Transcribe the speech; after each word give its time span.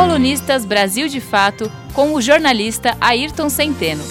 Colunistas 0.00 0.64
Brasil 0.64 1.08
de 1.08 1.20
Fato 1.20 1.70
com 1.94 2.14
o 2.14 2.22
jornalista 2.22 2.96
Ayrton 3.02 3.50
Centeno. 3.50 4.02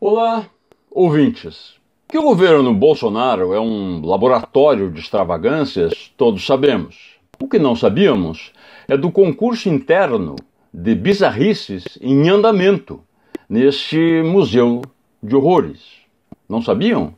Olá, 0.00 0.46
ouvintes. 0.88 1.74
Que 2.08 2.16
o 2.16 2.22
governo 2.22 2.72
Bolsonaro 2.72 3.52
é 3.52 3.60
um 3.60 4.00
laboratório 4.06 4.88
de 4.88 5.00
extravagâncias, 5.00 6.12
todos 6.16 6.46
sabemos. 6.46 7.16
O 7.40 7.48
que 7.48 7.58
não 7.58 7.74
sabíamos 7.74 8.52
é 8.86 8.96
do 8.96 9.10
concurso 9.10 9.68
interno 9.68 10.36
de 10.72 10.94
bizarrices 10.94 11.98
em 12.00 12.28
andamento 12.28 13.02
neste 13.48 14.22
museu 14.22 14.80
de 15.20 15.34
horrores. 15.34 15.80
Não 16.48 16.62
sabiam? 16.62 17.16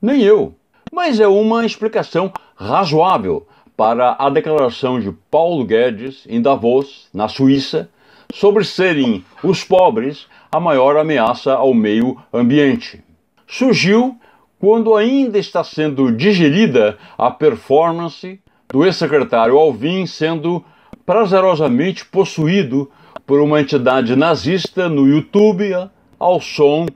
Nem 0.00 0.22
eu. 0.22 0.54
Mas 0.92 1.18
é 1.18 1.26
uma 1.26 1.66
explicação 1.66 2.32
razoável 2.54 3.48
para 3.76 4.16
a 4.18 4.28
declaração 4.30 5.00
de 5.00 5.12
Paulo 5.30 5.64
Guedes 5.64 6.24
em 6.28 6.40
Davos, 6.40 7.08
na 7.12 7.28
Suíça, 7.28 7.88
sobre 8.32 8.64
serem 8.64 9.24
os 9.42 9.64
pobres 9.64 10.26
a 10.50 10.60
maior 10.60 10.96
ameaça 10.96 11.54
ao 11.54 11.72
meio 11.74 12.18
ambiente. 12.32 13.02
Surgiu 13.46 14.16
quando 14.58 14.94
ainda 14.94 15.38
está 15.38 15.64
sendo 15.64 16.12
digerida 16.12 16.96
a 17.18 17.30
performance 17.30 18.40
do 18.68 18.84
ex-secretário 18.84 19.58
Alvim 19.58 20.06
sendo 20.06 20.64
prazerosamente 21.04 22.04
possuído 22.06 22.90
por 23.26 23.40
uma 23.40 23.60
entidade 23.60 24.14
nazista 24.14 24.88
no 24.88 25.06
YouTube 25.06 25.74
ao 26.18 26.40
som 26.40 26.86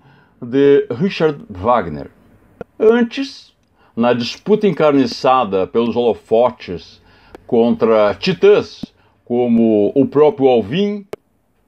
de 0.40 0.86
Richard 0.90 1.44
Wagner. 1.50 2.10
Antes, 2.78 3.52
na 3.96 4.12
disputa 4.12 4.68
encarniçada 4.68 5.66
pelos 5.66 5.96
holofotes 5.96 7.00
contra 7.46 8.14
titãs 8.14 8.84
como 9.24 9.90
o 9.94 10.06
próprio 10.06 10.46
Alvim, 10.48 11.06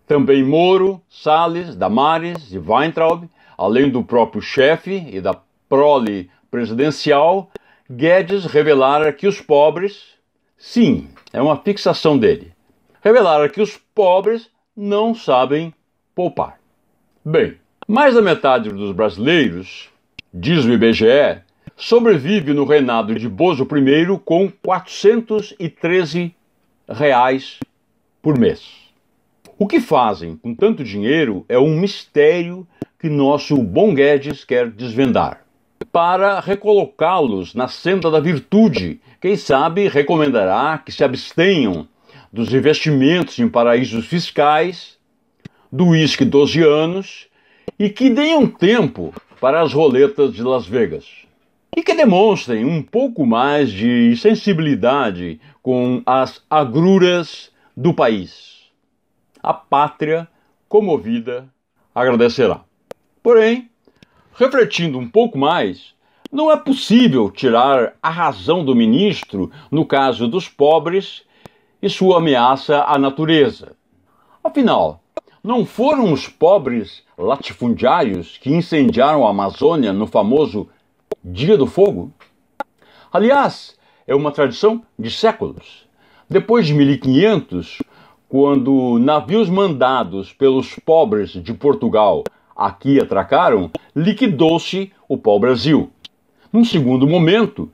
também 0.07 0.45
Moro, 0.45 1.01
Salles, 1.09 1.75
Damares 1.75 2.53
e 2.53 2.59
Weintraub, 2.59 3.25
além 3.57 3.91
do 3.91 4.05
próprio 4.05 4.41
chefe 4.41 5.09
e 5.11 5.21
da 5.21 5.35
prole 5.69 6.31
presidencial, 6.51 7.51
Guedes 7.91 8.45
revelara 8.45 9.13
que 9.13 9.27
os 9.27 9.41
pobres, 9.41 10.15
sim, 10.57 11.09
é 11.33 11.41
uma 11.43 11.57
fixação 11.57 12.17
dele, 12.17 12.53
revelara 13.03 13.49
que 13.49 13.61
os 13.61 13.77
pobres 13.95 14.51
não 14.77 15.15
sabem 15.15 15.75
poupar. 16.15 16.61
Bem, 17.25 17.57
mais 17.87 18.15
da 18.15 18.23
metade 18.23 18.71
dos 18.71 18.93
brasileiros, 18.93 19.89
diz 20.33 20.65
o 20.65 20.73
IBGE, 20.73 21.43
sobrevive 21.79 22.53
no 22.53 22.65
reinado 22.65 23.15
de 23.15 23.29
Bozo 23.29 23.63
I 23.63 24.19
com 24.25 24.51
413 24.51 26.35
reais 26.89 27.61
por 28.21 28.37
mês. 28.37 28.69
O 29.57 29.67
que 29.67 29.81
fazem 29.81 30.37
com 30.37 30.53
tanto 30.57 30.83
dinheiro 30.83 31.47
é 31.49 31.57
um 31.57 31.79
mistério 31.79 32.67
que 32.99 33.09
nosso 33.09 33.57
bom 33.63 33.95
Guedes 33.95 34.45
quer 34.45 34.69
desvendar. 34.69 35.45
Para 35.93 36.41
recolocá-los 36.41 37.55
na 37.55 37.69
senda 37.69 38.11
da 38.11 38.19
virtude, 38.19 39.01
quem 39.21 39.37
sabe 39.37 39.87
recomendará 39.87 40.79
que 40.85 40.91
se 40.91 41.05
abstenham 41.05 41.87
dos 42.33 42.53
investimentos 42.53 43.39
em 43.39 43.49
paraísos 43.49 44.05
fiscais, 44.05 44.99
do 45.71 45.91
uísque 45.91 46.25
12 46.25 46.61
anos 46.61 47.29
e 47.79 47.89
que 47.89 48.11
deem 48.11 48.49
tempo 48.49 49.15
para 49.41 49.61
as 49.63 49.73
roletas 49.73 50.35
de 50.35 50.43
Las 50.43 50.67
Vegas 50.67 51.28
e 51.77 51.83
que 51.83 51.95
demonstrem 51.95 52.65
um 52.65 52.83
pouco 52.83 53.25
mais 53.27 53.71
de 53.71 54.17
sensibilidade 54.17 55.41
com 55.63 56.03
as 56.05 56.43
agruras 56.49 57.51
do 57.77 57.95
país. 57.95 58.71
A 59.43 59.53
pátria, 59.53 60.29
comovida, 60.69 61.49
agradecerá. 61.95 62.63
Porém, 63.23 63.71
refletindo 64.35 64.99
um 64.99 65.09
pouco 65.09 65.39
mais, 65.39 65.95
não 66.31 66.51
é 66.51 66.57
possível 66.57 67.31
tirar 67.31 67.95
a 68.03 68.11
razão 68.11 68.65
do 68.65 68.75
ministro 68.75 69.51
no 69.71 69.85
caso 69.85 70.29
dos 70.29 70.49
pobres 70.49 71.23
e 71.81 71.89
sua 71.89 72.19
ameaça 72.19 72.83
à 72.83 72.99
natureza. 72.99 73.77
Afinal, 74.43 75.01
não 75.43 75.65
foram 75.65 76.13
os 76.13 76.29
pobres 76.29 77.03
latifundiários 77.17 78.37
que 78.39 78.53
incendiaram 78.53 79.27
a 79.27 79.31
Amazônia 79.31 79.93
no 79.93 80.07
famoso 80.07 80.69
Dia 81.31 81.59
do 81.59 81.67
Fogo? 81.67 82.11
Aliás, 83.13 83.77
é 84.07 84.15
uma 84.15 84.33
tradição 84.33 84.83
de 84.99 85.11
séculos. 85.11 85.87
Depois 86.29 86.67
de 86.67 86.73
1500, 86.73 87.83
quando 88.27 88.99
navios 88.99 89.51
mandados 89.51 90.33
pelos 90.33 90.75
pobres 90.77 91.33
de 91.33 91.53
Portugal 91.53 92.25
aqui 92.57 92.99
atracaram, 92.99 93.71
liquidou-se 93.95 94.91
o 95.07 95.19
pau-brasil. 95.19 95.91
Num 96.51 96.65
segundo 96.65 97.07
momento, 97.07 97.71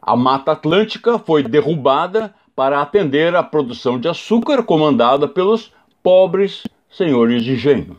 a 0.00 0.16
Mata 0.16 0.52
Atlântica 0.52 1.18
foi 1.18 1.42
derrubada 1.42 2.34
para 2.56 2.80
atender 2.80 3.36
à 3.36 3.42
produção 3.42 4.00
de 4.00 4.08
açúcar 4.08 4.62
comandada 4.62 5.28
pelos 5.28 5.70
pobres 6.02 6.62
senhores 6.88 7.44
de 7.44 7.52
engenho. 7.52 7.98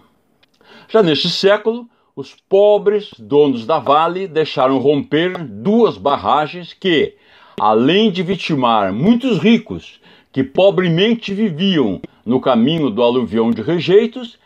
Já 0.90 1.04
neste 1.04 1.30
século, 1.30 1.88
os 2.16 2.34
pobres 2.34 3.12
donos 3.20 3.66
da 3.66 3.78
Vale 3.78 4.26
deixaram 4.26 4.78
romper 4.78 5.38
duas 5.38 5.98
barragens 5.98 6.72
que, 6.72 7.14
além 7.60 8.10
de 8.10 8.24
vitimar 8.24 8.94
muitos 8.94 9.38
ricos 9.38 10.00
que 10.32 10.42
pobremente 10.42 11.34
viviam 11.34 12.02
no 12.26 12.40
caminho 12.40 12.90
do 12.90 13.04
aluvião 13.04 13.52
de 13.52 13.62
rejeitos, 13.62 14.40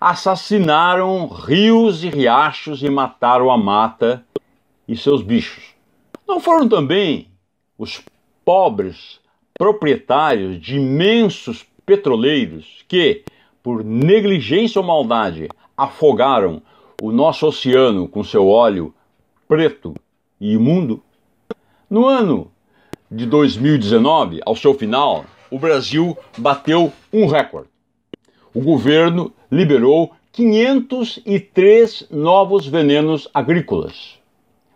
assassinaram 0.00 1.26
rios 1.26 2.02
e 2.02 2.08
riachos 2.08 2.82
e 2.82 2.88
mataram 2.88 3.50
a 3.50 3.58
mata 3.58 4.24
e 4.88 4.96
seus 4.96 5.20
bichos. 5.22 5.74
Não 6.26 6.40
foram 6.40 6.66
também 6.66 7.28
os 7.78 8.02
pobres 8.44 9.20
proprietários 9.58 10.58
de 10.58 10.76
imensos 10.76 11.66
petroleiros 11.84 12.82
que, 12.88 13.24
por 13.62 13.84
negligência 13.84 14.80
ou 14.80 14.86
maldade, 14.86 15.48
afogaram 15.76 16.62
o 17.02 17.10
nosso 17.12 17.46
oceano 17.46 18.08
com 18.08 18.22
seu 18.22 18.48
óleo 18.48 18.94
preto 19.48 19.94
e 20.40 20.52
imundo? 20.54 21.02
No 21.88 22.06
ano 22.06 22.50
de 23.10 23.26
2019, 23.26 24.40
ao 24.44 24.56
seu 24.56 24.74
final, 24.74 25.24
o 25.50 25.58
Brasil 25.58 26.16
bateu 26.36 26.92
um 27.12 27.26
recorde. 27.26 27.68
O 28.52 28.60
governo 28.60 29.32
liberou 29.50 30.12
503 30.32 32.08
novos 32.10 32.66
venenos 32.66 33.28
agrícolas. 33.32 34.18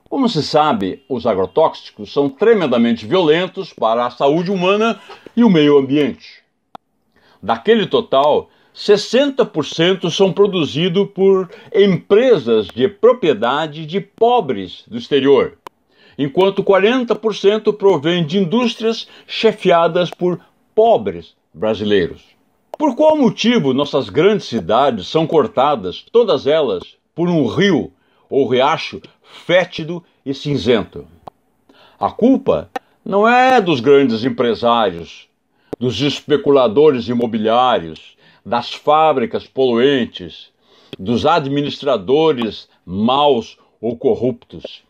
Como 0.08 0.28
se 0.28 0.42
sabe, 0.42 1.02
os 1.08 1.26
agrotóxicos 1.26 2.12
são 2.12 2.30
tremendamente 2.30 3.06
violentos 3.06 3.72
para 3.72 4.06
a 4.06 4.10
saúde 4.10 4.50
humana 4.50 5.00
e 5.36 5.44
o 5.44 5.50
meio 5.50 5.76
ambiente. 5.76 6.42
Daquele 7.42 7.86
total, 7.86 8.48
60% 8.78 10.08
são 10.08 10.32
produzidos 10.32 11.08
por 11.12 11.50
empresas 11.74 12.68
de 12.68 12.86
propriedade 12.86 13.84
de 13.84 14.00
pobres 14.00 14.84
do 14.86 14.96
exterior, 14.96 15.58
enquanto 16.16 16.62
40% 16.62 17.76
provém 17.76 18.24
de 18.24 18.38
indústrias 18.38 19.08
chefiadas 19.26 20.10
por 20.10 20.40
pobres 20.76 21.34
brasileiros. 21.52 22.22
Por 22.78 22.94
qual 22.94 23.16
motivo 23.16 23.74
nossas 23.74 24.08
grandes 24.08 24.46
cidades 24.46 25.08
são 25.08 25.26
cortadas, 25.26 26.04
todas 26.12 26.46
elas, 26.46 26.84
por 27.16 27.28
um 27.28 27.48
rio 27.48 27.92
ou 28.30 28.48
riacho 28.48 29.02
fétido 29.44 30.04
e 30.24 30.32
cinzento? 30.32 31.04
A 31.98 32.12
culpa 32.12 32.70
não 33.04 33.28
é 33.28 33.60
dos 33.60 33.80
grandes 33.80 34.22
empresários, 34.22 35.26
dos 35.80 36.00
especuladores 36.00 37.08
imobiliários, 37.08 38.16
das 38.48 38.72
fábricas 38.72 39.46
poluentes, 39.46 40.50
dos 40.98 41.26
administradores 41.26 42.66
maus 42.84 43.58
ou 43.78 43.94
corruptos. 43.94 44.82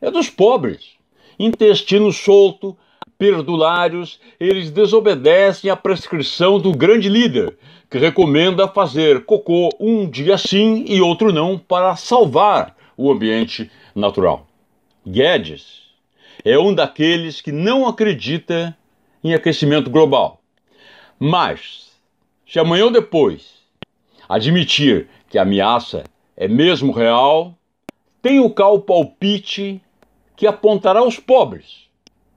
É 0.00 0.10
dos 0.10 0.28
pobres. 0.28 0.94
Intestino 1.38 2.12
solto, 2.12 2.76
perdulários, 3.16 4.18
eles 4.40 4.70
desobedecem 4.70 5.70
à 5.70 5.76
prescrição 5.76 6.58
do 6.58 6.72
grande 6.72 7.08
líder, 7.08 7.56
que 7.88 7.98
recomenda 7.98 8.66
fazer 8.66 9.24
cocô 9.24 9.70
um 9.78 10.10
dia 10.10 10.36
sim 10.36 10.84
e 10.88 11.00
outro 11.00 11.32
não 11.32 11.56
para 11.56 11.94
salvar 11.94 12.76
o 12.96 13.12
ambiente 13.12 13.70
natural. 13.94 14.44
Guedes 15.06 15.84
é 16.44 16.58
um 16.58 16.74
daqueles 16.74 17.40
que 17.40 17.52
não 17.52 17.86
acredita 17.86 18.76
em 19.22 19.34
aquecimento 19.34 19.88
global. 19.88 20.40
Mas 21.18 21.93
se 22.54 22.60
amanhã 22.60 22.84
ou 22.84 22.90
depois 22.92 23.46
admitir 24.28 25.08
que 25.28 25.36
a 25.36 25.42
ameaça 25.42 26.04
é 26.36 26.46
mesmo 26.46 26.92
real, 26.92 27.52
tenho 28.22 28.48
cá 28.48 28.68
o 28.68 28.78
palpite 28.78 29.82
que 30.36 30.46
apontará 30.46 31.02
os 31.02 31.18
pobres 31.18 31.88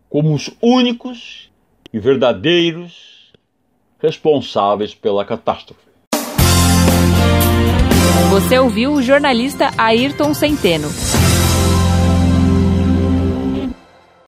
como 0.10 0.34
os 0.34 0.50
únicos 0.60 1.52
e 1.94 2.00
verdadeiros 2.00 3.32
responsáveis 4.00 4.96
pela 4.96 5.24
catástrofe. 5.24 5.86
Você 8.32 8.58
ouviu 8.58 8.94
o 8.94 9.04
jornalista 9.04 9.70
Ayrton 9.78 10.34
Centeno. 10.34 10.88